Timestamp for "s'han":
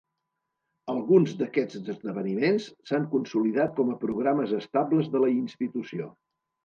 2.91-3.07